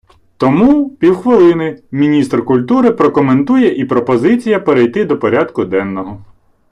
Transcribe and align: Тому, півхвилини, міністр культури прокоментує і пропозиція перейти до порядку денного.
Тому, 0.37 0.89
півхвилини, 0.95 1.83
міністр 1.91 2.45
культури 2.45 2.91
прокоментує 2.91 3.75
і 3.75 3.85
пропозиція 3.85 4.59
перейти 4.59 5.05
до 5.05 5.19
порядку 5.19 5.65
денного. 5.65 6.25